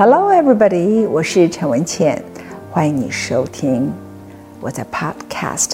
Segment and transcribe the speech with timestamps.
[0.00, 1.08] Hello, everybody！
[1.08, 2.22] 我是陈文茜，
[2.70, 3.92] 欢迎你收听
[4.60, 5.72] 我在 Podcast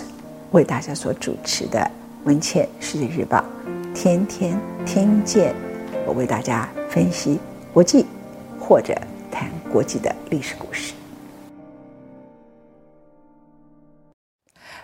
[0.53, 1.79] 为大家所主持的
[2.25, 3.45] 《文茜世界日报》，
[3.93, 5.55] 天天听见
[6.07, 7.39] 我为大家分析
[7.71, 8.07] 国际
[8.59, 8.95] 或者
[9.30, 10.95] 谈国际的历史故事。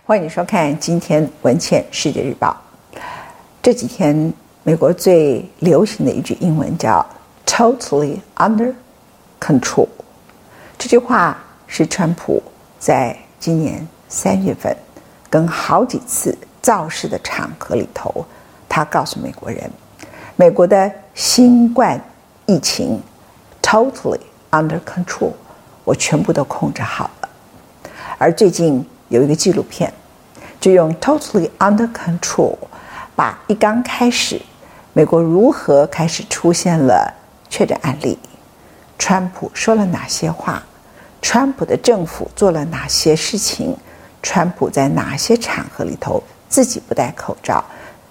[0.04, 2.54] 欢迎你收看今天《文茜世界日报》。
[3.62, 7.06] 这几天美国最流行的一句英文叫
[7.46, 8.74] “Totally under”。
[9.40, 9.88] Control，
[10.78, 11.36] 这句话
[11.66, 12.42] 是川普
[12.78, 14.76] 在今年三月份
[15.30, 18.24] 跟好几次造势的场合里头，
[18.68, 19.70] 他告诉美国人，
[20.36, 21.98] 美国的新冠
[22.46, 23.00] 疫情
[23.62, 25.32] totally under control，
[25.84, 27.28] 我全部都控制好了。
[28.18, 29.92] 而最近有一个纪录片，
[30.60, 32.54] 就用 totally under control，
[33.16, 34.40] 把一刚开始
[34.92, 37.14] 美国如何开始出现了
[37.48, 38.18] 确诊案例。
[39.00, 40.62] 川普说了哪些话？
[41.22, 43.74] 川普的政府做了哪些事情？
[44.22, 47.64] 川普在哪些场合里头自己不戴口罩？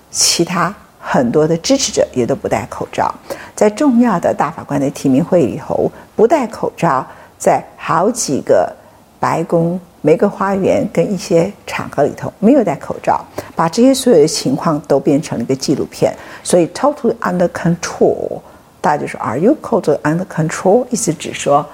[0.09, 3.13] 其他很多的支持者也都不戴口罩。
[3.55, 7.05] 在重要的大法官的提名会里头不戴口罩，
[7.37, 8.75] 在好几个
[9.19, 13.23] 白宫、玫瑰花园跟一些场合里头没有戴口罩，
[13.55, 16.11] 把这些所有的情况都变成了一个纪录片。
[16.43, 18.41] 所以，totally under control。
[18.81, 20.85] 大家就说，Are you cold under control？
[20.89, 21.65] 意思指说，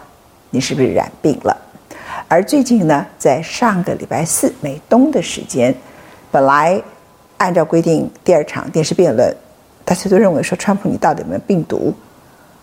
[0.49, 1.55] 你是不是染病了？
[2.27, 5.75] 而最近呢，在上个礼拜四美东的时间，
[6.31, 6.81] 本来
[7.37, 9.31] 按照规定第二场电视辩论，
[9.83, 11.93] 大家都认为说，川普你到底有没有病毒？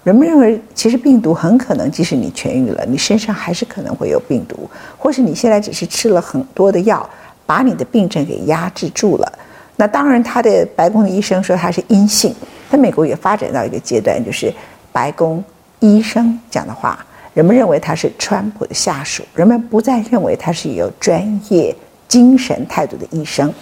[0.03, 7.09] 人们认为，其实病毒很可能，即使你痊愈了，你身上还是可能会有病毒，或是你现在只是吃了很多的药，
[7.47, 9.33] 把你的病症给压制住了。
[9.77, 12.35] 那当然，他的白宫的医生说他是阴性。
[12.73, 14.51] 在美国也发展到一个阶段，就是
[14.91, 15.45] 白宫
[15.81, 17.05] 医生讲的话，
[17.35, 21.77] 人们认为他是川普的下属，人们不再认为他是有专业
[22.09, 23.53] 精神态度的医生。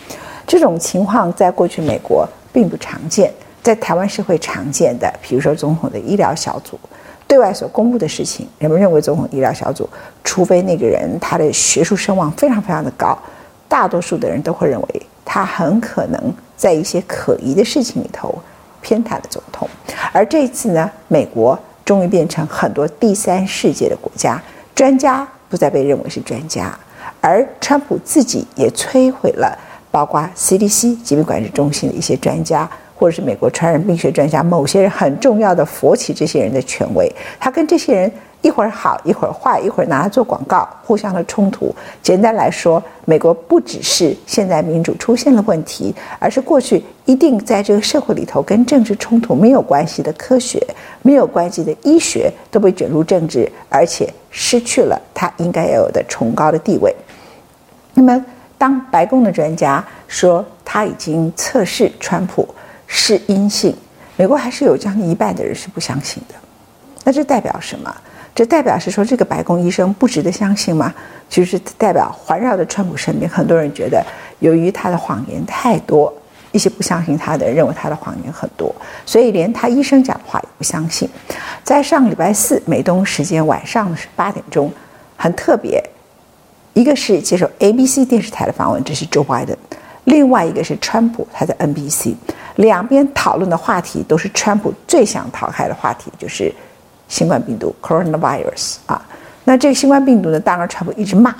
[0.47, 3.35] 这种情况在过去美国并不常见，
[3.65, 5.13] 在台湾是会常见的。
[5.21, 6.79] 比如说总统的医疗小组
[7.27, 9.91] 对外所公布的事情，人们认为总统医疗小组，
[10.23, 13.19] 除非那个人他的学术声望非常非常的高，
[13.67, 18.33] 大多数的人都会认为他很可能在一些可疑的事情里头。
[18.81, 19.69] 偏袒的总统，
[20.13, 24.41] 而这次呢，美国终于变成很多第三世界的国家，
[24.75, 26.79] 专家不再被认为是专家，
[27.21, 29.59] 而川普自己也摧毁了
[29.91, 38.13] 包括 CDC 疾病管制中心的一些专家，或者是美国传染病学专家，某些人很重要的佛起这些人的权威，他跟这些人。
[38.43, 41.71] 一会儿好，一会儿坏，一会儿拿来做广告，互相的冲突。
[42.03, 50.59] 简单来说，美国不只是现在民主出现了问题，而是过去一定在这个社会里头跟政治冲突没有关系的科学、
[51.03, 56.97] 没有关系的医学都被卷入政治，而且失去了它应该要有的崇高的地位。
[57.93, 58.25] 那么，
[58.57, 62.49] 当白宫的专家说他已经测试川普
[62.93, 63.73] 是阴性，
[64.17, 66.35] 美国还是有将近一半的人是不相信的。
[67.05, 67.95] 那这代表什么？
[68.35, 70.93] 这代表是说，这个白宫医生不值得相信吗？
[71.29, 74.05] 其实代表环绕着川普身边很多人觉得，
[74.41, 76.13] 由于他的谎言太多，
[76.51, 78.75] 一些不相信他的人认为他的谎言很多，
[79.07, 81.09] 所以连他医生讲的话也不相信。
[81.63, 84.73] 在上个礼拜四美东时间晚上是八点钟，
[85.17, 85.83] 很特别，
[86.75, 89.55] 一个是接受 ABC 电视台的访问，这是 Joe Biden；
[90.05, 92.15] 另外一个是川普，他在 NBC，
[92.61, 96.51] 两边讨论的话题都是川普最想逃开的话题，就是。
[97.11, 99.05] 新冠病毒 （coronavirus） 啊，
[99.43, 100.39] 那这个新冠病毒呢？
[100.39, 101.35] 当然，川普一直骂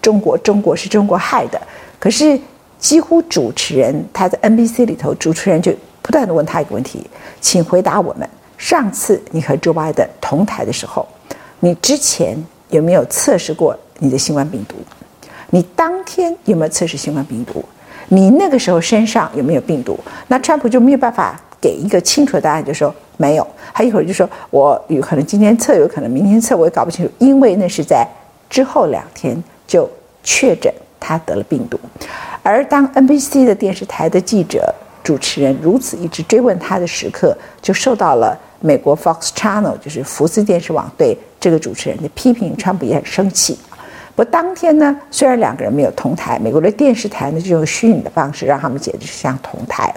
[0.00, 1.62] 中国，中国是中国害的。
[2.00, 2.36] 可是，
[2.76, 5.72] 几乎主持人他在 NBC 里头，主持人就
[6.02, 7.08] 不断地问他一个问题
[7.40, 8.28] ：“请回答我们，
[8.58, 11.06] 上次你和 Joe Biden 同台的时候，
[11.60, 12.36] 你之前
[12.70, 14.74] 有没有测试过你的新冠病毒？
[15.50, 17.64] 你当天有没有测试新冠病毒？
[18.12, 19.98] 你那个时候身上有没有病毒？”
[20.28, 21.40] 那川普就没有办法。
[21.62, 23.46] 给一个清楚的答案，就说没有。
[23.72, 28.04] 他一会儿就说，我有可能今天测，有可能明天测，我也搞不清楚，因为那是在
[28.50, 29.88] 之后两天就
[30.24, 31.78] 确诊他得了病毒。
[32.42, 34.74] 而当 NBC 的电视台的记者、
[35.04, 42.56] 主持人如此一直追问他的时刻，就受到了美国 Fox Channel，就是福斯电视网对这个主持人的批评。
[42.56, 43.56] 川普也很生气。
[44.14, 49.92] 不过当天呢，虽然两个人没有同台，美国的电视台呢就用虚拟的方式让他们简直是像同台。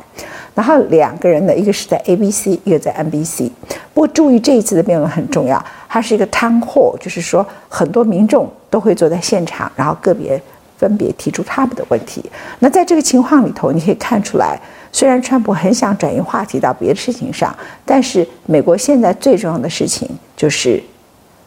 [0.54, 3.52] 然后两个人呢，一个是在 ABC，一个在 NBC。
[3.94, 10.42] 不过注意这一次的辩论很重要，它是一个 town hall，就是说很多民众都会坐在现场，然后个别
[10.78, 12.24] 分别提出他们的问题。
[12.60, 14.58] 那在这个情况里头，你可以看出来，
[14.94, 17.54] 虽然川普很想转移话题到别的事情上，
[17.84, 20.82] 但是美国现在最重要的事情就是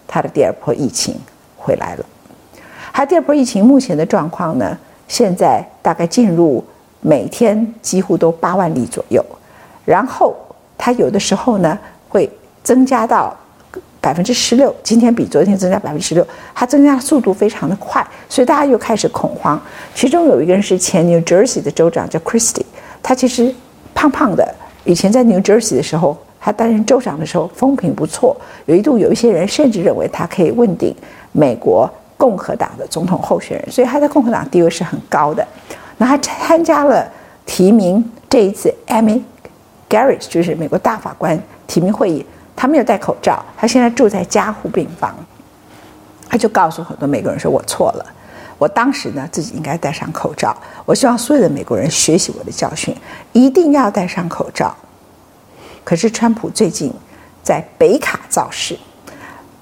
[0.07, 1.15] 他的第二波疫情
[1.57, 2.05] 回来了。
[2.93, 4.77] 他第二波疫情目前的状况呢，
[5.07, 6.65] 现在大概进入
[7.01, 9.25] 每天几乎都八万例左右，
[9.85, 10.35] 然后
[10.77, 12.29] 他有的时候呢会
[12.63, 13.37] 增加到
[14.01, 19.61] 百分之十六，今天比昨天增加百分之十六，它增加速度非常的快，所以大家又开始恐慌。
[19.95, 22.65] 其中有一个人是前 New Jersey 的州长叫 Christie，
[23.03, 23.53] 他其实
[23.95, 28.37] 胖胖的，以前在 New Jersey 的时候，他担任州长的时候风评不错，
[28.67, 30.95] 有一度有一些人甚至认为他可以问鼎
[31.33, 35.47] 美国共和党的总统候选人，所以他在共和党地位是很高的。
[35.97, 37.11] 那他参加了
[37.47, 39.23] 提名这一次 Amy
[39.89, 42.27] Garrett 就是美国大法官提名会议。
[42.55, 45.15] 他没有戴口罩，他现在住在加护病房。
[46.29, 48.05] 他就告诉很多美国人说：“我错了，
[48.59, 50.55] 我当时呢自己应该戴上口罩。
[50.85, 52.93] 我希望所有的美国人学习我的教训，
[53.33, 54.77] 一定要戴上口罩。”
[55.85, 56.93] 可是川普最近
[57.45, 58.77] 在北卡造势。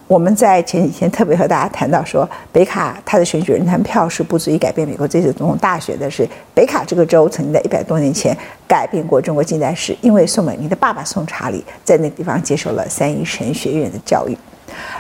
[0.09, 8.37] 我们在前几天特别和大家谈到说，北卡他的选举人团票数不足以改变美国这次总统大选的是，北卡这个州曾经在一百多年前
[8.69, 14.39] 改变过中国近代史，因为宋美龄的爸爸宋查理在那地方接受了三一神学院的教育，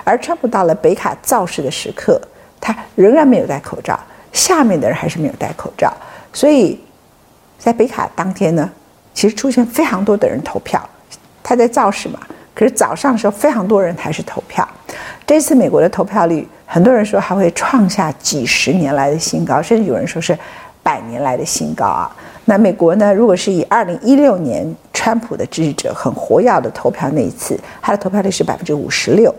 [0.02, 2.20] 而川普到了北卡造势的时刻，
[2.60, 3.96] 他仍然没有戴口罩，
[4.32, 5.92] 下面的人还是没有戴口罩，
[6.32, 6.80] 所以
[7.60, 8.68] 在北卡当天呢，
[9.14, 10.84] 其实出现非常多的人投票，
[11.44, 12.18] 他在造势嘛。
[12.56, 14.66] 可是早上的时候，非常多人还是投票。
[15.26, 20.36] 这次美国的投票率，很多人说还会创下几十年来的新高，甚至有人说是
[20.82, 22.10] 百年来的新高啊。
[22.46, 29.34] 那美国呢，如果是以二零一六年川普的支持者很活跃的投票那一次，他的投票率是百分之五十六。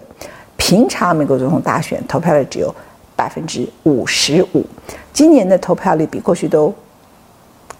[0.56, 2.72] 平常美国总统大选投票率只有
[3.16, 4.64] 百分之五十五，
[5.12, 6.72] 今年的投票率比过去都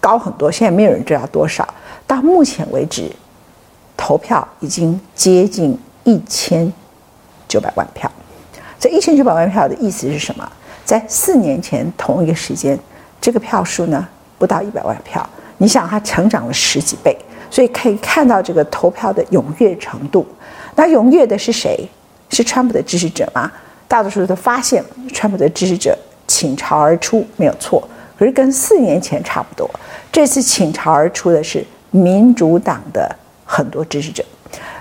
[0.00, 0.50] 高很多。
[0.50, 1.64] 现在没有人知道多少。
[2.08, 3.08] 到目前为止。
[3.98, 6.72] 投票已经接近一千
[7.48, 8.10] 九百万票，
[8.78, 10.50] 这一千九百万票的意思是什么？
[10.84, 12.78] 在四年前同一个时间，
[13.20, 14.08] 这个票数呢
[14.38, 15.28] 不到一百万票。
[15.58, 17.14] 你想，它成长了十几倍，
[17.50, 20.24] 所以可以看到这个投票的踊跃程度。
[20.76, 21.86] 那踊跃的是谁？
[22.30, 23.50] 是川普的支持者吗？
[23.88, 25.98] 大多数都发现川普的支持者
[26.28, 27.86] 倾巢而出，没有错。
[28.16, 29.68] 可是跟四年前差不多，
[30.12, 33.16] 这次倾巢而出的是民主党的。
[33.50, 34.22] 很多支持者，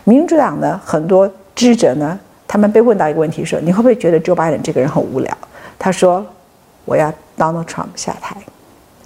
[0.03, 1.25] 民主党呢，很多
[1.55, 5.35] 支持者呢，他们被问到一个问题说：“你会不会觉得 Joe Biden 这个人很无聊？”
[5.79, 6.25] 他说
[6.83, 8.35] ：“我要 Donald Trump 下台，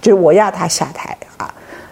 [0.00, 1.48] 就是我要他下台啊。”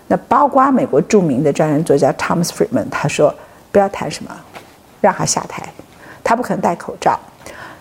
[0.08, 3.32] 那包括美国著名的专栏作家 Thomas Friedman，他说
[3.70, 4.36] ：“不要谈什么，
[5.00, 5.62] 让他下台，
[6.24, 7.16] 他不可能戴口罩。”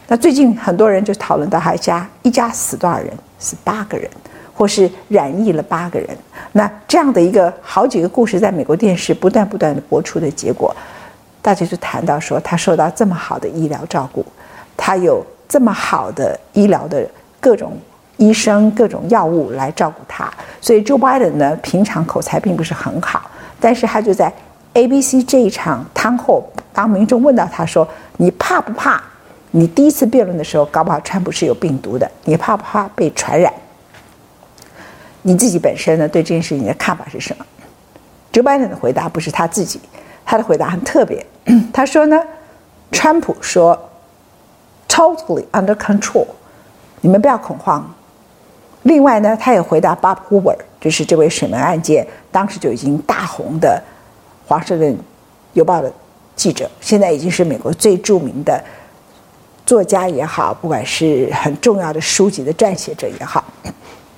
[0.08, 3.12] 那最近很多人就讨论到他家一家死多少人？
[3.40, 4.10] 死八个人。
[4.60, 6.10] 或是染疫了八个人，
[6.52, 10.76] 那这样的一个好几个故事，在美国电视不断不断的播出的结果，
[11.42, 14.26] 大家就谈到说，他受到这么好的医疗照顾，
[14.76, 17.10] 他有这么好的医疗的
[17.40, 17.78] 各种
[18.18, 20.30] 医生、各种药物来照顾他，
[20.60, 24.30] 所以 Joe Biden 呢，平常口才并不是很好，但是他就在
[24.74, 27.88] ABC 这一场汤后，当民众问到他说
[28.20, 29.02] ：“你怕不怕？
[29.52, 33.54] 你第一次辩论的时候，搞不好川普是有病毒的，你怕不怕被传染？”
[35.22, 37.46] 你自己本身呢，对这件事情的看法是什么
[38.32, 39.80] ？Joe Biden 的回答不是他自己，
[40.26, 41.26] 他的回答很特别。
[41.74, 42.22] 他说呢，
[42.92, 43.90] 川普说
[44.88, 46.26] ，totally under control，
[47.02, 47.94] 你们不要恐慌。
[48.84, 53.82] 另外呢，他也回答 Bob Woodward，就是这位水门案件当时就已经大红的
[54.48, 54.98] 《华盛顿
[55.54, 55.92] 邮报》的
[56.36, 58.64] 记者，现在已经是美国最著名的
[59.66, 63.44] 作家也好，不管是很重要的书籍的撰写者也好。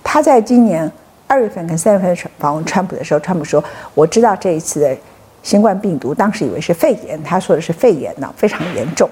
[0.04, 0.92] 他在今年
[1.28, 3.64] 二月份跟三月份访问川普的时候，川普说
[3.96, 4.98] ：“我知道这一次的
[5.42, 9.10] 新冠病毒，当时以为是肺炎，他说的是肺炎呢，非常严重。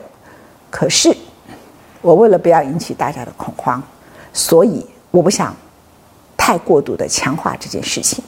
[0.70, 1.16] 可是
[2.02, 3.82] 我为了不要引起大家的恐慌，
[4.34, 5.56] 所以我不想
[6.36, 8.22] 太过度的强化这件事情。”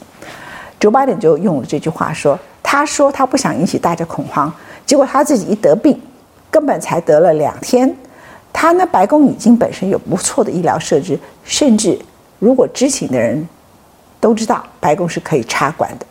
[0.80, 4.50] Joe Biden 就用了这句话说：“他说他不想引起大家恐慌，
[4.86, 6.00] 结果他自己一得病，
[6.50, 7.94] 根本才得了两天。
[8.52, 11.98] 他呢，白宫已经本身有不错的医疗设置，甚至。”
[12.42, 13.48] 如果知情的人
[14.18, 16.04] 都知道白宫是可以插管的，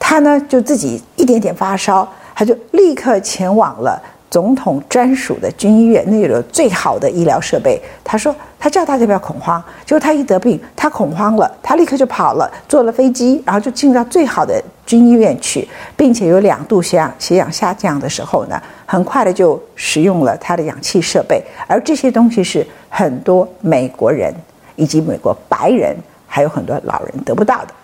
[0.00, 7.80] 他呢就自己一点点发烧，他就立刻前往了总统专属的军医院，那里有最好的医疗设备。
[8.02, 24.34] 他说他叫大家不要恐慌，结果他一得病，他恐慌了，他立刻就跑了，坐了飞机，然后就进到最好的军医院去，并且有两度血氧血氧下降的时候呢，很快的就使用了他的氧气设备，而这些东西是很多美国人。
[24.76, 27.74] 以及美国白人还有很多老人得不到的，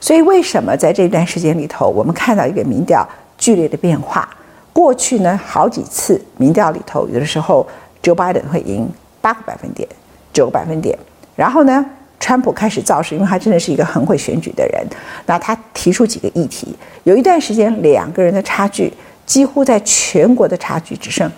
[0.00, 4.28] 所以为什么在这段时间里头，我们看到一个民调剧烈的变化？
[4.72, 7.66] 过去呢，好几次民调里头，有的时候
[8.02, 8.88] Joe Biden 会赢
[9.22, 9.88] 八个百分点、
[10.32, 10.98] 九个百分点。
[11.34, 11.84] 然后呢，
[12.20, 14.86] 川普开始造势，因为他真的是一个很会选举的人。
[15.24, 18.92] 那他提出几个议题，有一段时间两个人的差距
[19.24, 21.30] 几乎在全国的差距只剩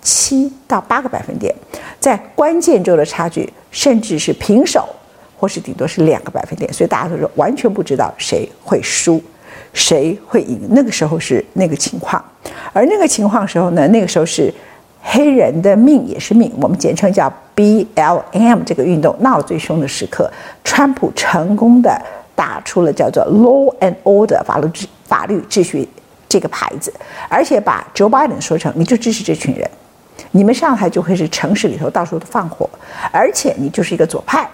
[0.00, 1.52] 七到八个百分点，
[1.98, 4.88] 在关键州的差距甚至是平手，
[5.36, 6.72] 或是顶多是两个百分点。
[6.72, 9.22] 所以大家都说完全不知道谁会输，
[9.72, 10.60] 谁会赢。
[10.70, 12.22] 那个时候是那个情况，
[12.72, 14.52] 而那个情况时候呢，那个时候是。
[15.00, 20.30] 黑人的命也是命，我们简称叫 BLM 这个运动闹最凶的时刻，
[20.64, 21.98] 川普成功的
[22.34, 24.68] 打出了叫做 Law and Order 法律
[25.06, 25.88] 法律秩序
[26.28, 26.92] 这个牌子，
[27.28, 29.70] 而且把 Joe Biden 说成你就支持这群人，
[30.32, 32.68] 你们上台就会是城市里头到处都放火，
[33.12, 34.48] 而且你就是一个左派。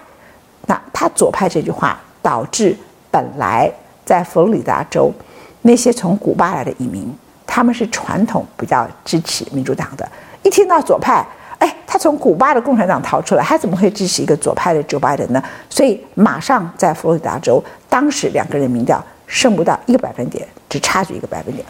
[0.67, 2.75] 那他左派这句话导致
[3.11, 3.71] 本来
[4.03, 5.13] 在佛罗里达州
[5.61, 7.13] 那些从古巴来的移民，
[7.45, 10.07] 他们是传统比较支持民主党的。
[10.41, 11.25] 一听到左派，
[11.59, 15.43] 哎，他从古巴的共产党逃出来，他怎么会支持一个左派的 Joe Biden 呢？
[15.69, 21.65] 所以马上在佛罗里达州，当时两个人民调胜不到一个百分点，只差距一个百分点。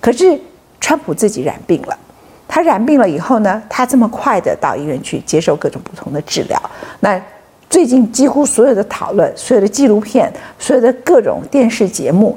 [0.00, 0.40] 可是
[0.80, 1.98] 川普自己染病了，
[2.52, 6.60] 他染病了以后呢，他这么快的到医院去接受各种不同的治疗。
[6.98, 7.20] 那
[7.68, 10.28] 最近几乎所有的讨论、所有的纪录片、
[10.58, 12.36] 所有的各种电视节目，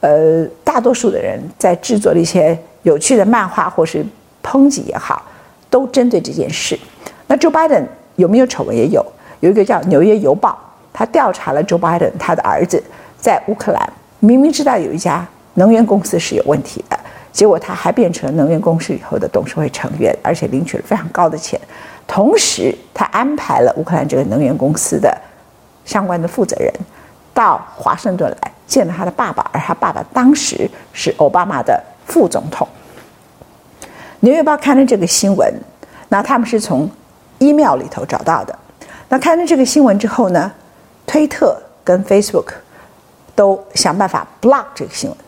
[0.00, 4.04] 呃，大多数的人在制作了一些有趣的漫画或是。
[4.48, 5.24] 抨击也好，
[5.68, 6.78] 都针对这件事。
[7.26, 7.82] 那 Joe Biden
[8.14, 8.76] 有没有丑闻？
[8.76, 9.04] 也有，
[9.40, 10.50] 有一个叫《纽约邮报》，
[10.92, 12.80] 他调查了 Joe Biden 他的儿子
[13.18, 16.96] 在乌克兰，明明知道有一家能源公司是有问题的，
[17.36, 21.60] 结果他还变成了能源公司以后的董事会成员，而且领取了非常高的钱。
[22.06, 25.14] 同时，他安排了乌克兰这个能源公司的
[25.84, 26.72] 相关的负责人
[27.34, 32.66] 到华盛顿来见了他的爸爸，而他爸爸当时是奥巴马的副总统。
[34.20, 35.52] 纽约报看了这个新闻，
[36.08, 36.90] 那他们是从
[37.40, 38.58] email 里头找到的。
[39.10, 40.50] 那看了这个新闻之后呢，
[41.06, 42.54] 推特跟 Facebook
[43.34, 45.18] 都想办法 block 这个新闻。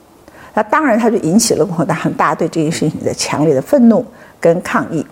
[0.54, 4.04] 那当然，他就引起了共和党很大对这件事情的强烈的愤怒
[4.40, 5.06] 跟抗议。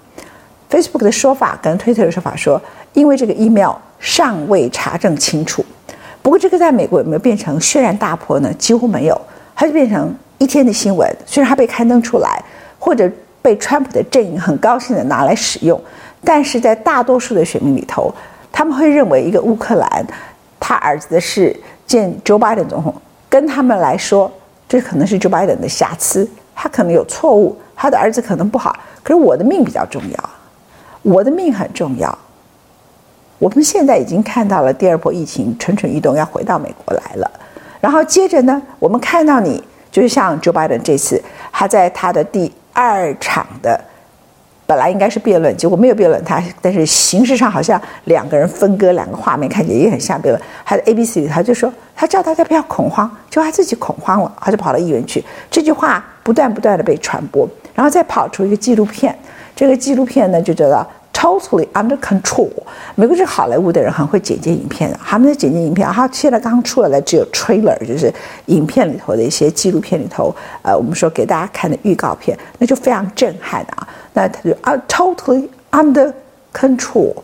[0.70, 2.60] Facebook 的说法跟推特的说法说，
[2.92, 5.64] 因为这个 email 尚未查证清楚。
[6.22, 8.52] 不过，这个在美国有没有变成轩然大波呢？
[8.54, 9.20] 几乎没有，
[9.54, 11.08] 它就变成一天的新闻。
[11.24, 12.42] 虽然它被刊登出来，
[12.78, 13.10] 或者。
[13.42, 15.80] 被川普的阵营很高兴的拿来使用，
[16.24, 18.12] 但是在大多数的选民里头，
[18.50, 20.04] 他们会认为一个乌克兰
[20.58, 21.54] 他儿子的事
[21.86, 22.92] 见 Joe Biden 总统，
[23.28, 24.28] 跟他们来说，
[24.68, 30.30] 这可能是 Joe Biden 的瑕疵，他可能有错误，他的儿子可能不好，可是我的命比较重要，
[31.02, 32.18] 我的命很重要。
[33.38, 37.30] 我们现在已经看到了第二波疫情蠢蠢欲动，要回到美国来了，
[37.80, 42.52] 然后接着呢，我们看到你就是像 Joe Biden 这次，他在他的第。
[42.78, 43.80] 二场的
[44.66, 50.42] 本来应该是辩论，结果没有辩论他，但是形式上好像两个人分割两个画面，看起来也很像辩论。
[50.64, 55.24] 他的 ABC 他就说，他叫大家不要恐慌，就他自己恐慌了，他就跑到议员去。
[55.50, 59.16] 这句话不断不断的被传播，然后再跑出一个纪录片，
[59.54, 62.50] 这个纪录片呢就叫做 Totally Under Control。
[62.94, 68.12] 美国是好莱坞的人很会剪接影片的，他们的剪接影片，他现在刚出来的只有 trailer，就是
[68.46, 73.88] 影片里头的一些纪录片里头，呃，我们说给大家看的预告片，那就非常震撼的啊。
[74.12, 76.12] 那他就啊，Totally Under
[76.52, 77.14] Control，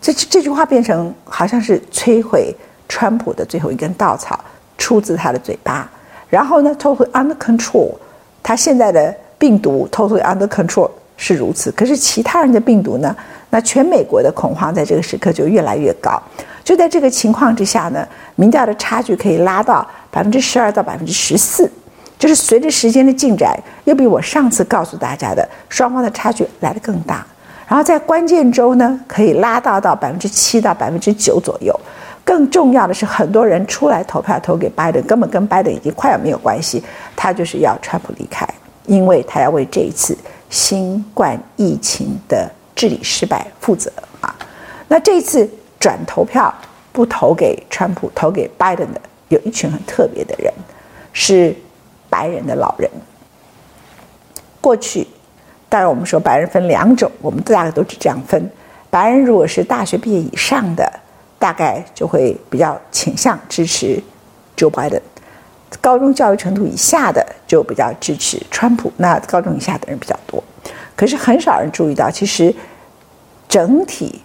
[0.00, 2.52] 这这句话变成好像是摧毁
[2.88, 4.38] 川普的最后一根稻草，
[4.76, 5.88] 出自他的嘴巴。
[6.28, 7.94] 然后呢，Totally Under Control，
[8.42, 10.90] 他现在的病毒 Totally Under Control。
[11.16, 13.14] 是如此，可是其他人的病毒呢？
[13.50, 16.20] 那全美国的恐慌在这个时刻就越来越高。
[16.64, 21.70] 就在这个情况之下呢，民调的差距可以拉到百分之十二到百分之十四，
[22.18, 23.54] 就是随着时间的进展，
[23.84, 27.26] 又比我上次告诉大家的双方的差距来得更大。
[27.68, 31.78] 然后在关键州呢，可以拉到到百分之七到百分之九左右。
[32.24, 36.82] 更重要的是，很多人出来投票投给拜登，根本跟拜登已经快要没有关系，
[37.16, 38.46] 他就是要川普离开，
[38.86, 40.16] 因为他要为这一次。
[40.52, 43.90] 新冠疫情的治理失败负责
[44.20, 44.36] 啊！
[44.86, 45.48] 那这次
[45.80, 46.54] 转投票
[46.92, 50.52] 不投给川普，投给拜登的有一群很特别的人，
[51.14, 51.56] 是
[52.10, 52.90] 白人的老人。
[54.60, 55.06] 过去，
[55.70, 58.50] 当然我们说白人分两种，我们大概都是这样分：
[58.90, 61.00] 白人如果是大学毕业以上的，
[61.38, 63.98] 大概就会比较倾向支持
[64.54, 65.00] Joe Biden。
[65.82, 70.42] 高中教育程度以下的就比较支持川普，那高中以下的人比较多，
[70.96, 72.54] 可是很少人注意到，其实
[73.48, 74.22] 整体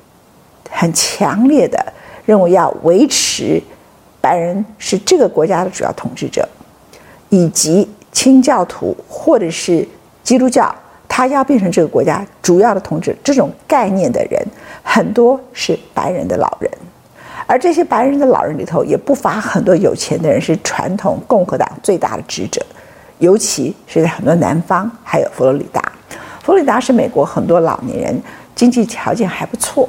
[0.70, 1.84] 很强烈的
[2.26, 3.62] 认为要维持
[4.22, 6.48] 白人是这个国家的主要统治者，
[7.30, 9.88] 以及清教徒或者是
[10.24, 10.74] 基督教
[11.08, 14.46] 他要变成这个国家主要的统治这种概念的人，
[14.84, 16.72] 很多是白人的老人，
[17.48, 22.66] 而这些白人的老人里头，也不乏很多有钱的人，是传统共和党最大的支持者，
[23.20, 25.82] 尤其是在很多南方，还有佛罗里达。
[26.44, 28.22] 佛罗里达是美国很多老年人
[28.54, 29.88] 经济条件还不错，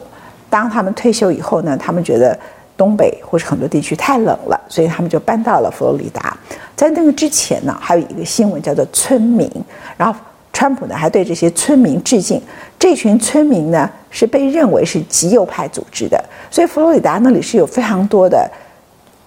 [0.49, 2.39] 当他们退休以后呢，他们觉得
[2.77, 6.37] 东北或是很多地区太冷了，所以他们就搬到了佛罗里达。
[6.77, 9.51] 在那个之前呢，还有一个新闻叫做村民，
[9.97, 10.19] 然后。
[10.59, 12.43] 川普呢还对这些村民致敬，
[12.77, 18.51] 这群村民呢是被认为是极右派组织的，所以佛罗里达那里是有非常多的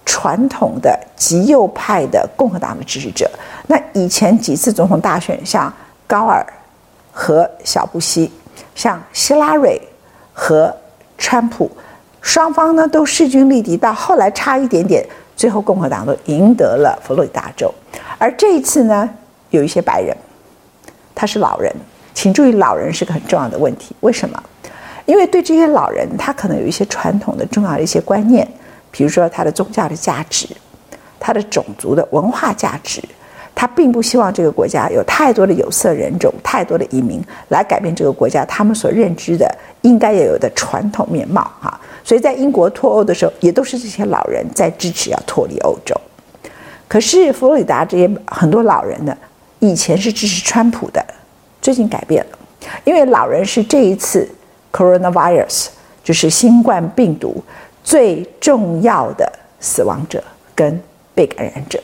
[0.04, 3.30] 传统的极右派的共和党的支持者。
[3.66, 5.72] 那以前几次总统大选，像
[6.06, 6.46] 高尔
[7.10, 8.30] 和小布希，
[8.74, 9.80] 像希拉蕊
[10.34, 10.70] 和
[11.16, 11.70] 川普，
[12.20, 15.02] 双方呢都势均力敌，到后来差一点点，
[15.34, 17.72] 最后共和党都赢得了佛罗里达州。
[18.18, 19.08] 而这一次呢，
[19.48, 20.14] 有一些白人。
[21.22, 21.72] 他是老人，
[22.12, 23.94] 请注意，老人是个很重要的问题。
[24.00, 24.42] 为什么？
[25.06, 28.44] 因为对这些老人，他可能有一些传统的重要的一些观念，
[28.90, 30.48] 比如说他的宗教的价值，
[31.20, 33.00] 他的种族的文化价值，
[33.54, 39.48] 他并不希望这个国家有太多的有色人种、太多的移民来改变这个国家他们所认知的
[39.82, 41.80] 应该有的传统面貌哈。
[42.02, 45.94] 所以在英国脱欧的时候，也都是这些老人在支持要脱离欧洲。
[46.88, 49.16] 可是佛罗里达这些很多老人呢？
[49.62, 51.00] 以前是支持川普的，
[51.60, 52.38] 最近改变了，
[52.82, 54.28] 因为老人是这一次
[54.72, 55.68] coronavirus
[56.02, 57.40] 就是新冠病毒
[57.84, 60.82] 最重要的死亡者跟
[61.14, 61.80] 被感染者，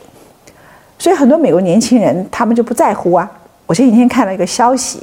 [0.99, 3.31] 所以很多美国年轻人他们就不在乎啊。
[3.65, 5.01] 我前几天看了一个消息，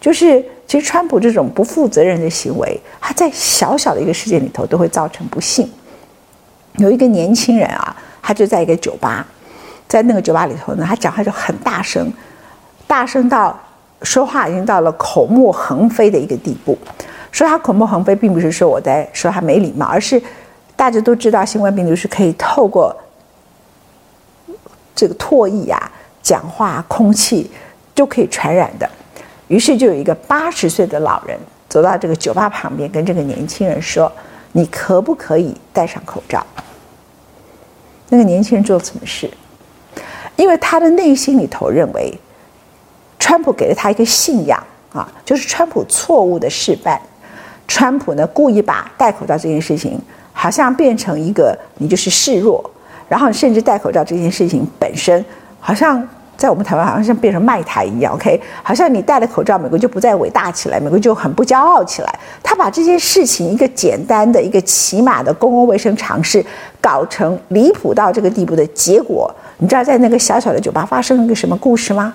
[0.00, 5.70] 就是其实川普这种不负责任的行为，他在小小的一个事件里头都会造成不幸。
[6.78, 9.24] 有一个年轻人啊，他就在一个酒吧。
[9.88, 12.12] 在那个酒吧里头呢，他讲话就很大声，
[12.86, 13.58] 大声到
[14.02, 16.76] 说话已经到了口沫横飞的一个地步。
[17.30, 20.20] 说他口沫横飞，并不是说我在说他没礼貌，而是
[20.74, 22.96] 大家都知道新冠病毒是可以透过
[24.94, 25.90] 这个唾液啊、
[26.22, 27.50] 讲话、空气
[27.94, 28.88] 就可以传染的。
[29.48, 34.10] 于是就有一个八十岁的老人走到这个酒吧旁边，跟这个年轻人说
[34.52, 36.44] ：“你可不可以戴上口罩？”
[38.08, 39.30] 那个年轻人做了什么事？
[40.36, 42.12] 因为他的内心里头认为，
[43.18, 47.00] 川普给了他一个信仰啊，就是川普错误的示范。
[47.66, 50.00] 川普呢故意把戴口罩这件事情，
[50.32, 52.70] 好像变成一个你就是示弱，
[53.08, 55.24] 然后甚至戴口罩这件事情本身，
[55.58, 62.18] 好像在我们台湾好像像变成卖台一样，OK，好像你戴了口罩，美国就不再伟大起来，美国就很不骄傲起来。
[62.42, 66.44] 他把这件事情一个简单的一个起码的公共卫生常识，
[66.80, 69.34] 搞成离谱到这个地步的结果。
[69.58, 72.12] 你知道在那个小小的酒吧发生了一个什么故事吗？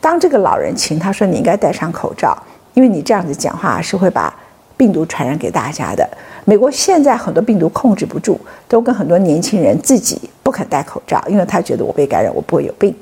[0.00, 2.36] 当这个老人请他说，你应该戴上口罩，
[2.74, 4.34] 因为你这样子讲话是会把
[4.76, 6.08] 病毒传染给大家的。
[6.44, 12.92] 美国现在很多病毒控制不住，都跟很多年轻人自己不肯戴口罩，因为他觉得我被感染我不会有病，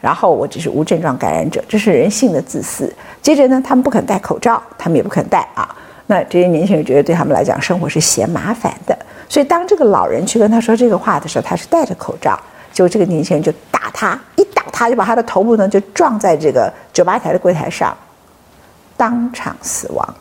[0.00, 2.92] 然后我只是无症状感染者，这是人性的自私。
[3.20, 5.74] 接着呢，他们不肯戴口罩，他们也不肯戴啊。
[6.06, 8.96] 那这些年轻人觉得对他们来讲生活是嫌麻烦的，
[9.28, 12.38] 所以当这个老人去跟他说这个话的时候，他是戴着口罩。
[12.72, 17.96] 就这个年轻人就打他，一打他就把他的头部呢就撞在这个酒吧台的柜台上，
[18.96, 20.14] 当场死亡。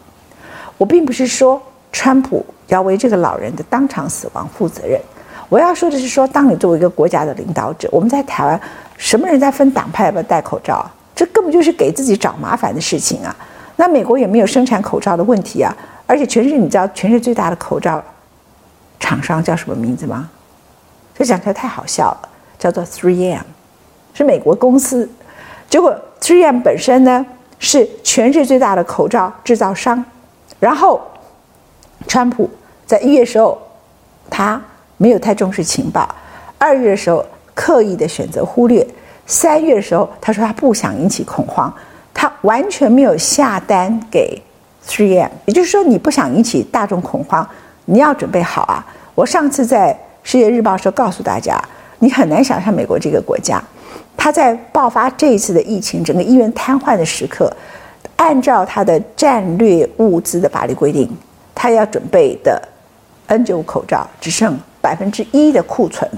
[0.77, 1.61] 我并不是说
[1.91, 4.99] 川普要为这个老人的当场死亡负责任，
[5.49, 8.59] 我要说的是说，当你作为一个国家的领导者，我们在台湾
[8.97, 10.89] 什么人在分党派要不要戴口罩？
[11.15, 13.35] 这根本就是给自己找麻烦的事情啊！
[13.75, 15.75] 那美国也没有生产口罩的问题啊，
[16.07, 18.03] 而且全世界你知道全世界最大的口罩
[18.99, 20.29] 厂商叫什么名字吗？
[21.13, 22.29] 这讲起来太好笑了。
[22.61, 23.41] 叫做 3M，
[24.13, 25.09] 是美国公司。
[25.67, 27.25] 结果 3M 本身呢
[27.57, 30.05] 是全世界最大的口罩制造商。
[30.59, 31.01] 然后，
[32.07, 32.47] 川普
[32.85, 33.59] 在一月时候，
[34.29, 34.61] 他
[34.97, 36.07] 没有太重视情报；
[36.59, 38.85] 二月的时候刻意的选择忽略；
[39.25, 41.73] 三月的时候他说他不想引起恐慌，
[42.13, 44.39] 他完全没有下单给
[44.87, 45.29] 3M。
[45.45, 47.49] 也就是说，你不想引起大众恐慌，
[47.85, 48.85] 你要准备好啊！
[49.15, 51.59] 我上次在《世界日报》时候告诉大家。
[52.03, 53.63] 你很难想象美国这个国家，
[54.17, 57.51] 他在爆发这一次的疫情，整个医院瘫痪的时刻，
[58.15, 61.07] 按照他的战略物资的法律规定，
[61.53, 62.59] 他要准备的
[63.27, 66.09] N95 口罩只剩百分之一的库存。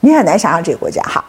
[0.00, 1.24] 你很难想象这个国家好，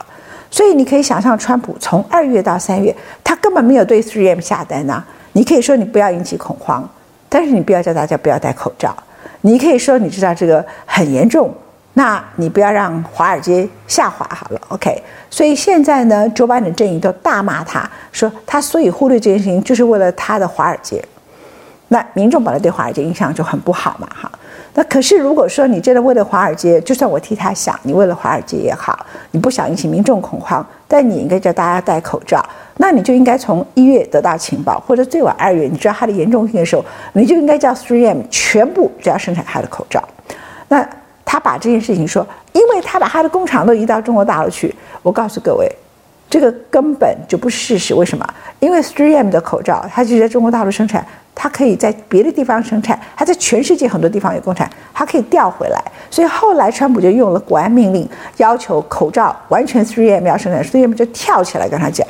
[0.50, 2.93] 所以你可以想象，川普从二月到三月，
[3.24, 5.02] 他根本没有对 3M 下单呐。
[5.32, 6.88] 你可以说你不要引起恐慌，
[7.30, 8.93] 但是你不要叫大家不要戴口罩。
[9.39, 11.50] 你可以说你知道这个很严重。
[12.02, 15.00] 那你不要让华尔街下滑好了，OK？
[15.30, 21.00] 所以现在呢，Joe Biden 阵营都大骂他，说他所以忽略这件事情，就是为了他的华尔街。
[21.90, 24.32] 那民众本来对华尔街印象就很不好嘛，哈。
[24.74, 32.44] 那可是如果说你真的为了华尔街，就算我替他想，你为了华尔街也好，你不想引起民众恐慌，但你应该叫大家戴口罩，
[32.78, 36.84] 那你就应该从一月得到情报，或者最晚二月，你知道它的严重性的时候，
[37.14, 40.04] 你就应该叫 3M 全部只要生产他的口罩。
[40.68, 40.84] 那
[41.32, 45.65] 他把这件事情说，因为他把他的工厂都移到中国大陆去，我告诉各位，
[46.30, 47.96] 这个根本就不是事实。
[47.96, 48.34] 为什么？
[48.60, 51.08] 因为 3M 的口罩，它就在中国大陆生产。
[51.34, 55.82] 它可以在别的地方生产，它在全世界很多地方有工厂，它可以调回来。
[56.10, 62.06] 所以后来川普就用了国安命令，要求口罩完全 3M 要生产，3M 就跳起来跟他讲：“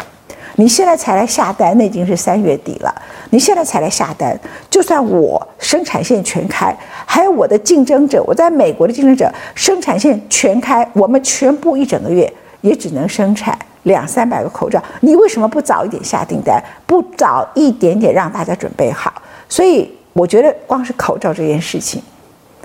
[0.56, 2.94] 你现在才来下单，那已经是三月底了。
[3.30, 4.38] 你现在才来下单，
[4.70, 16.64] 就算我生产线全开，还有我的竞争者，我在美国的竞争者生产线全开，我们全部一整个月也只能生产。”两三百个口罩，你为什么不早一点下订单？
[16.86, 19.12] 不早一点点让大家准备好？
[19.50, 22.00] 所以我觉得，光是口罩这件事情，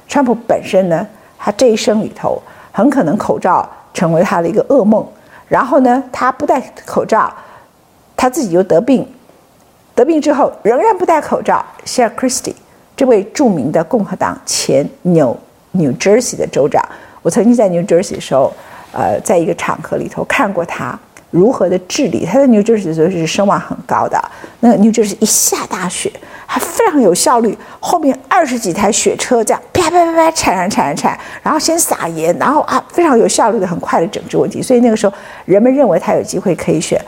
[0.06, 1.06] 川普本身呢，
[1.38, 2.38] 他这一生里头
[2.70, 5.02] 很可能口罩成为他的一个噩梦。
[5.48, 7.32] 然后呢，他不戴口罩，
[8.16, 9.06] 他自己又得病，
[9.94, 11.64] 得病之后仍然不戴口罩。
[11.84, 12.54] 像 Christie
[12.96, 15.36] 这位著名的共和党前纽
[15.72, 16.82] New Jersey 的州长，
[17.22, 18.52] 我曾经在 New Jersey 的时候，
[18.92, 20.98] 呃，在一个场合里头看过他。
[21.30, 22.24] 如何的治理？
[22.24, 24.18] 他在 New Jersey 的时候是声望很高的。
[24.60, 26.10] 那个 New Jersey 一下大雪，
[26.46, 34.62] 还非常有效率，后面二十几台雪车这样啪啪啪啪铲铲铲铲，然后先撒盐，然后啊非常有效率的很快的整治问题。
[34.62, 35.12] 所以那个时候
[35.44, 36.98] 人们认为他有机会可以选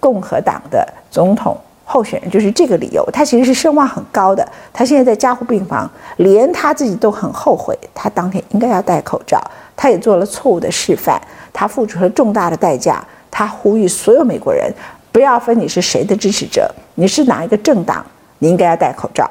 [0.00, 3.04] 共和党的总统候选人，就是这个理由。
[3.12, 4.46] 他其实是声望很高的。
[4.72, 9.42] 他现在在加护病房，连他自己都很后悔，他当天应该要戴口罩。
[9.76, 11.20] 他也做了错误的示范，
[11.52, 13.02] 他付出了重大的代价。
[13.30, 14.72] 他呼吁所有美国人，
[15.12, 18.04] 不要分你是谁的支持者，你是哪一个政党，
[18.38, 19.30] 你应该要戴口罩。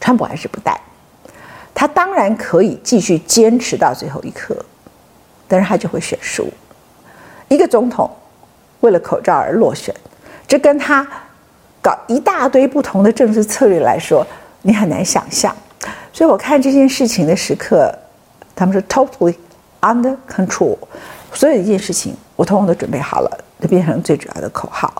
[0.00, 0.80] 川普还是不戴，
[1.72, 4.56] 他当然可以继续坚持到最后一刻，
[5.46, 6.48] 但是他就会选输。
[7.46, 8.10] 一个总统
[8.82, 9.92] 为了口罩而落选，
[10.46, 11.04] 这跟他
[11.80, 14.24] 搞一大堆不同的政治策略来说，
[14.60, 15.52] 你很难想象。
[16.12, 17.92] 所以我看这件事情的时刻，
[18.54, 19.34] 他们说 totally
[19.80, 20.76] under control。
[21.32, 24.92] 所有一件事情，我通通都准备好了，就变成最主要的口号。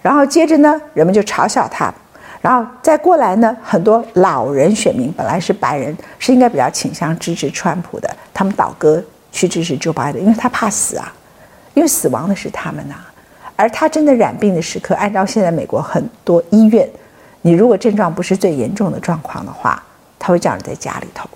[0.00, 1.92] 然后接着呢，人们就嘲笑他。
[2.40, 11.12] 然后再过来呢，很多老人选民本来是白人，是应该比较倾向支持川普的，他们倒戈去支持 Joe Biden，因为他怕死啊，
[11.74, 12.94] 因为死亡的是他们呐、
[13.60, 16.88] 而他真的染病的时刻，按照现在美国很多医院，
[17.42, 19.82] 你如果症状不是最严重的状况的话，
[20.18, 21.28] 他会叫你在家里头，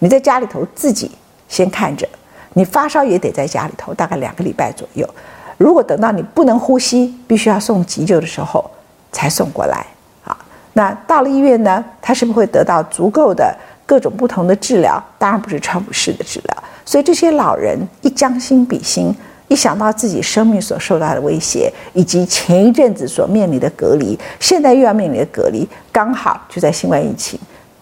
[0.00, 1.12] 你在家里头自己
[1.48, 2.08] 先看着。
[2.54, 5.08] 你发烧也得在家里头，大概两个礼拜左右。
[5.56, 8.68] 如果等到你不能呼吸，必须要送急救的时候，
[9.12, 9.86] 才送过来
[10.24, 10.36] 啊。
[10.72, 15.02] 那到了医院呢，他是不是会得到足够的各种不同的治疗？
[15.18, 16.64] 当然不是川普式的治疗。
[16.84, 19.14] 所以这些老人一将心比心，
[19.48, 27.38] 一想到自己生命所受到的威胁，以及前一阵子所面临的隔离，现在又要面临的隔离，刚好就在新冠疫情。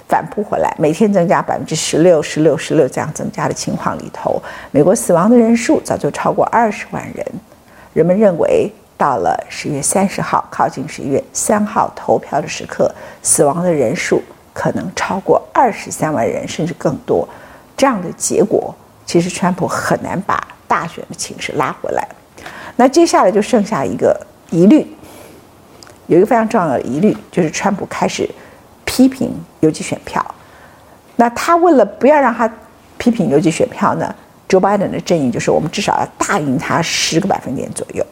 [0.09, 7.27] 反扑回来，每天增加百分之十六、十六、十六这样增加的情况里头，美国死亡的人数早就超过二十万人。
[7.94, 14.20] 人们认为，到了十月三十号，靠近十一月三号投票的时刻，死亡的人数
[14.53, 17.27] 可能超过二十三万人，甚至更多。
[17.75, 18.75] 这样的结果，
[19.07, 20.38] 其实川普很难把
[20.72, 22.08] 大选的情势拉回来。
[22.76, 24.18] 那接下来就剩下一个
[24.50, 24.87] 疑虑，
[26.06, 28.26] 有一个非常重要的疑虑，就是川普开始。
[28.85, 30.22] 批评邮寄选票，
[31.16, 32.50] 那他为了不要让他
[32.98, 34.14] 批评邮寄选票呢
[34.46, 38.04] ，Joe Biden 的阵营就是我们至少要大赢他十个百分点左右。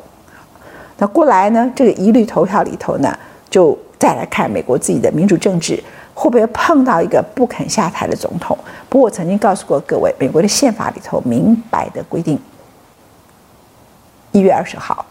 [0.96, 3.14] 那过来呢，这个疑虑投票里头呢，
[3.50, 5.78] 就再来看美国自己的民主政治
[6.14, 8.56] 会不会碰到一个不肯下台的总统。
[8.88, 12.40] 不过我曾经告诉过各位，美国的宪法里头明白的规定，
[14.32, 15.04] 一月二十号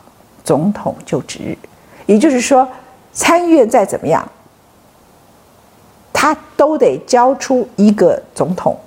[0.44, 1.58] 总统就职日，
[2.06, 2.68] 也就是说
[3.12, 4.28] 参议院再怎么样。
[6.12, 8.78] 他都得交出一个总统，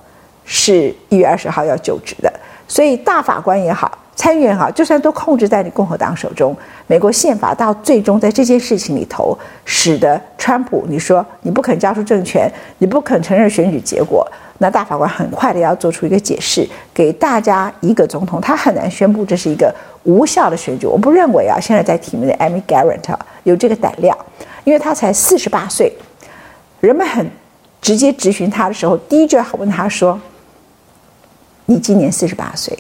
[0.45, 2.31] 是一月二十号要就职的，
[2.69, 6.55] 所以大法官也好，参议员也好，就算都控制在你共和党手中，
[6.87, 14.31] 美国宪法到最终在这件事情里头，使得川普你说你不肯交出政权，你不肯承认选举结果，
[14.63, 20.87] 那大法官很快的要做出一个解释，给大家一个总统，他很难宣布这是一个无效的选举。
[20.87, 24.17] 我不认为啊，现在在提名的 Amy Garrett 有这个胆量，
[24.63, 25.93] 因为他才四十八岁。
[26.79, 27.29] 人们很
[27.81, 30.17] 直接质询他的时候，第一句要问他说
[31.67, 32.79] ：“你今年四十八岁，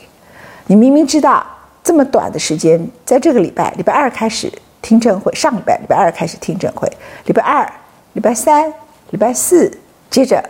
[0.68, 1.44] 你明明知道
[1.82, 6.88] 这么短的时间，在这个礼拜礼拜二开始听证会，上礼拜礼拜二开始听证会，
[7.24, 7.68] 礼拜二、
[8.12, 8.72] 礼拜三、
[9.10, 9.68] 礼拜四，
[10.10, 10.44] 接着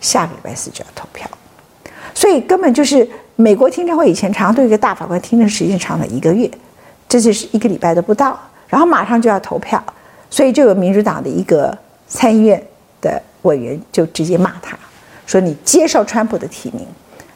[0.00, 1.28] 下个礼拜四就要投票，
[2.14, 6.50] 所以根本就是美国听证会以前常对一个大法官听证时间长了一个月，
[7.08, 9.82] 这就是一个礼拜都不到，然后马上就要投票，
[10.30, 12.62] 所以就有民主党的一个参议院
[13.00, 14.78] 的委员就直接骂他。
[15.26, 16.86] 说你接受川普的提名，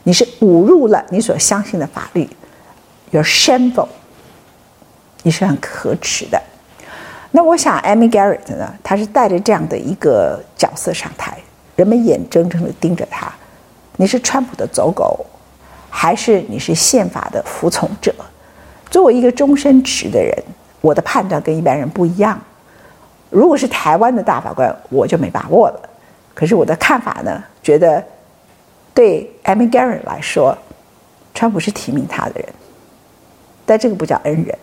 [0.04, 2.28] 你是侮辱了你所相信的法律
[3.10, 3.88] ，your shameful，
[5.24, 6.40] 你是很可耻的。
[7.32, 11.38] 那我想，Amy Garrett 呢，他是带着这样的一个角色上台，
[11.80, 13.32] 人们眼睁睁的盯着他。
[13.96, 15.24] 你是川普的走狗，
[15.88, 18.14] 还是你是宪法的服从者？
[18.90, 20.36] 作为一个终身职的人，
[20.82, 22.38] 我的判断跟一般人不一样。
[23.30, 25.88] 如果是台湾的大法官，我就没把握了。
[26.34, 28.04] 可是我的看法呢，觉得
[28.92, 30.54] 对 Amy g a r r e t 来说，
[31.32, 32.48] 川普是提名他的人，
[33.64, 34.54] 但这个不叫恩人，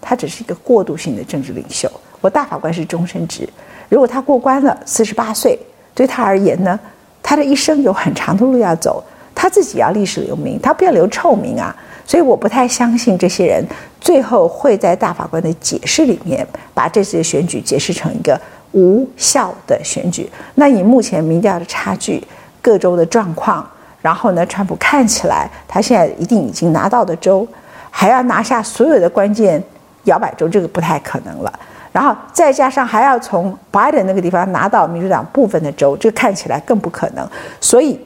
[0.00, 1.90] 他只是一个过渡性的政治领袖。
[2.22, 3.46] 我大法官是终身职，
[3.90, 5.58] 如果他过关了，四十八岁，
[5.96, 6.78] 对他而言呢，
[7.20, 9.02] 他的一生有很长的路要走，
[9.34, 11.74] 他自己要历史留名，他不要留臭名啊。
[12.06, 13.64] 所以我不太相信这些人
[14.00, 18.40] 最后会在大法官的解释里面把这次的选举解释成一个。
[18.72, 20.28] 无效的选举。
[20.56, 22.22] 那以目前民调的差距、
[22.60, 23.66] 各州的状况，
[24.02, 27.46] 然后呢，川普看起来他现在一定已经拿到的州，
[27.90, 29.62] 还要拿下所有的关键
[30.04, 31.50] 摇摆州，这个不太可能了。
[31.96, 37.26] 然后再加上还要从拜登那个地方拿到民主党部分的州，这看起来更不可能。
[37.58, 37.98] 所以，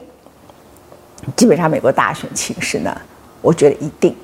[1.35, 2.95] 基本上美国大选情势呢，
[3.41, 4.15] 我觉得一定。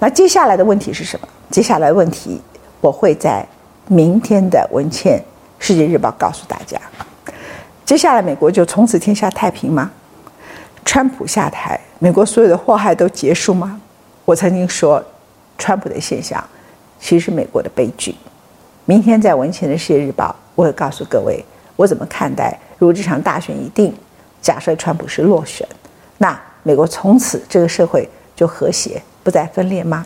[0.00, 1.28] 那接下来的问题是什么？
[1.48, 2.42] 接下来的问题
[2.80, 3.46] 我会在。
[3.92, 5.20] 明天的文茜
[5.58, 6.80] 世界日报告诉大家，
[7.84, 9.90] 接下来美国就从此天下太平吗？
[10.84, 13.80] 川普下台，美国所有的祸害都结束吗？
[14.24, 15.02] 我曾经说，
[15.58, 16.40] 川普的现象
[17.00, 18.14] 其实是美国的悲剧。
[18.84, 21.44] 明天在文前的世界日报，我会告诉各位
[21.76, 22.58] 我怎么看待。
[22.78, 23.94] 如果这场大选一定
[24.40, 25.66] 假设川普是落选，
[26.18, 30.04] 那美国从此这个社会就和谐，不再分裂吗？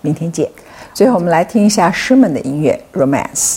[0.00, 0.48] 明天见。
[0.94, 3.56] 最后，我们来听一下诗们的音乐《Romance》。